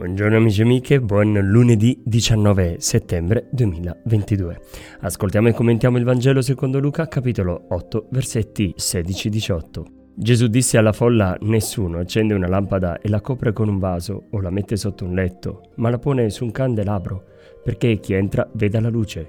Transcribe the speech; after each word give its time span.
Buongiorno 0.00 0.38
amici 0.38 0.62
e 0.62 0.64
amiche, 0.64 0.98
buon 0.98 1.38
lunedì 1.42 2.00
19 2.02 2.76
settembre 2.78 3.48
2022. 3.50 4.58
Ascoltiamo 5.00 5.48
e 5.48 5.52
commentiamo 5.52 5.98
il 5.98 6.04
Vangelo 6.04 6.40
secondo 6.40 6.80
Luca, 6.80 7.06
capitolo 7.06 7.66
8, 7.68 8.06
versetti 8.08 8.74
16-18. 8.78 9.84
Gesù 10.14 10.46
disse 10.46 10.78
alla 10.78 10.94
folla, 10.94 11.36
nessuno 11.42 11.98
accende 11.98 12.32
una 12.32 12.48
lampada 12.48 12.98
e 12.98 13.10
la 13.10 13.20
copre 13.20 13.52
con 13.52 13.68
un 13.68 13.78
vaso 13.78 14.28
o 14.30 14.40
la 14.40 14.48
mette 14.48 14.78
sotto 14.78 15.04
un 15.04 15.12
letto, 15.12 15.68
ma 15.74 15.90
la 15.90 15.98
pone 15.98 16.30
su 16.30 16.44
un 16.44 16.50
candelabro, 16.50 17.22
perché 17.62 17.98
chi 17.98 18.14
entra 18.14 18.48
veda 18.54 18.80
la 18.80 18.88
luce. 18.88 19.28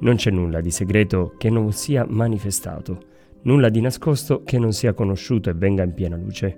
Non 0.00 0.16
c'è 0.16 0.32
nulla 0.32 0.60
di 0.60 0.72
segreto 0.72 1.34
che 1.38 1.50
non 1.50 1.70
sia 1.70 2.04
manifestato, 2.04 2.98
nulla 3.42 3.68
di 3.68 3.80
nascosto 3.80 4.42
che 4.42 4.58
non 4.58 4.72
sia 4.72 4.92
conosciuto 4.92 5.50
e 5.50 5.54
venga 5.54 5.84
in 5.84 5.94
piena 5.94 6.16
luce. 6.16 6.56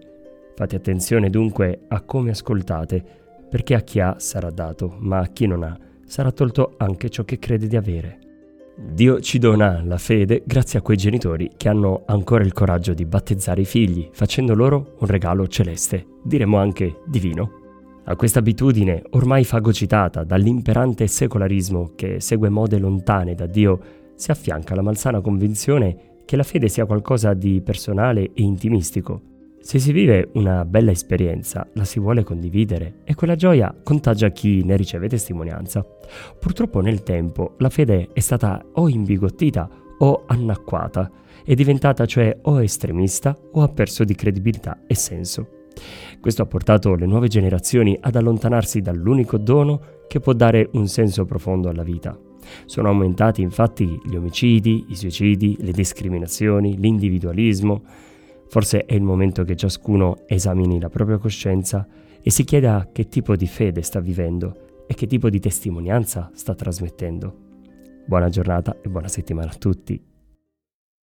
Fate 0.54 0.76
attenzione 0.76 1.28
dunque 1.28 1.80
a 1.88 2.00
come 2.02 2.30
ascoltate, 2.30 3.20
perché 3.52 3.74
a 3.74 3.80
chi 3.80 4.00
ha 4.00 4.16
sarà 4.18 4.50
dato, 4.50 4.96
ma 5.00 5.18
a 5.18 5.26
chi 5.26 5.46
non 5.46 5.62
ha 5.62 5.78
sarà 6.06 6.32
tolto 6.32 6.72
anche 6.78 7.10
ciò 7.10 7.22
che 7.24 7.38
crede 7.38 7.66
di 7.66 7.76
avere. 7.76 8.18
Dio 8.74 9.20
ci 9.20 9.38
dona 9.38 9.82
la 9.84 9.98
fede 9.98 10.42
grazie 10.46 10.78
a 10.78 10.82
quei 10.82 10.96
genitori 10.96 11.50
che 11.54 11.68
hanno 11.68 12.04
ancora 12.06 12.44
il 12.44 12.54
coraggio 12.54 12.94
di 12.94 13.04
battezzare 13.04 13.60
i 13.60 13.66
figli, 13.66 14.08
facendo 14.10 14.54
loro 14.54 14.94
un 15.00 15.06
regalo 15.06 15.46
celeste, 15.48 16.06
diremo 16.24 16.56
anche 16.56 17.00
divino. 17.04 17.50
A 18.04 18.16
questa 18.16 18.38
abitudine, 18.38 19.02
ormai 19.10 19.44
fagocitata 19.44 20.24
dall'imperante 20.24 21.06
secolarismo 21.06 21.92
che 21.94 22.20
segue 22.20 22.48
mode 22.48 22.78
lontane 22.78 23.34
da 23.34 23.44
Dio, 23.44 23.80
si 24.14 24.30
affianca 24.30 24.74
la 24.74 24.80
malsana 24.80 25.20
convinzione 25.20 26.20
che 26.24 26.36
la 26.36 26.42
fede 26.42 26.68
sia 26.68 26.86
qualcosa 26.86 27.34
di 27.34 27.60
personale 27.60 28.30
e 28.32 28.42
intimistico, 28.42 29.31
se 29.62 29.78
si 29.78 29.92
vive 29.92 30.30
una 30.34 30.64
bella 30.64 30.90
esperienza, 30.90 31.68
la 31.74 31.84
si 31.84 32.00
vuole 32.00 32.24
condividere 32.24 32.96
e 33.04 33.14
quella 33.14 33.36
gioia 33.36 33.72
contagia 33.84 34.30
chi 34.30 34.64
ne 34.64 34.76
riceve 34.76 35.08
testimonianza. 35.08 35.86
Purtroppo 36.38 36.80
nel 36.80 37.04
tempo 37.04 37.54
la 37.58 37.70
fede 37.70 38.08
è 38.12 38.18
stata 38.18 38.60
o 38.72 38.88
imbigottita 38.88 39.70
o 39.98 40.24
annacquata, 40.26 41.08
è 41.44 41.54
diventata 41.54 42.06
cioè 42.06 42.36
o 42.42 42.60
estremista 42.60 43.38
o 43.52 43.62
ha 43.62 43.68
perso 43.68 44.02
di 44.02 44.16
credibilità 44.16 44.80
e 44.84 44.96
senso. 44.96 45.46
Questo 46.20 46.42
ha 46.42 46.46
portato 46.46 46.96
le 46.96 47.06
nuove 47.06 47.28
generazioni 47.28 47.96
ad 48.00 48.16
allontanarsi 48.16 48.80
dall'unico 48.80 49.38
dono 49.38 49.80
che 50.08 50.18
può 50.18 50.32
dare 50.32 50.70
un 50.72 50.88
senso 50.88 51.24
profondo 51.24 51.68
alla 51.68 51.84
vita. 51.84 52.18
Sono 52.66 52.88
aumentati 52.88 53.42
infatti 53.42 54.00
gli 54.04 54.16
omicidi, 54.16 54.86
i 54.88 54.96
suicidi, 54.96 55.56
le 55.60 55.70
discriminazioni, 55.70 56.76
l'individualismo, 56.78 57.82
Forse 58.52 58.84
è 58.84 58.92
il 58.92 59.00
momento 59.00 59.44
che 59.44 59.56
ciascuno 59.56 60.24
esamini 60.26 60.78
la 60.78 60.90
propria 60.90 61.16
coscienza 61.16 61.88
e 62.20 62.30
si 62.30 62.44
chieda 62.44 62.90
che 62.92 63.08
tipo 63.08 63.34
di 63.34 63.46
fede 63.46 63.80
sta 63.80 63.98
vivendo 63.98 64.84
e 64.86 64.92
che 64.92 65.06
tipo 65.06 65.30
di 65.30 65.40
testimonianza 65.40 66.30
sta 66.34 66.54
trasmettendo. 66.54 67.34
Buona 68.04 68.28
giornata 68.28 68.76
e 68.82 68.90
buona 68.90 69.08
settimana 69.08 69.50
a 69.52 69.54
tutti. 69.54 70.11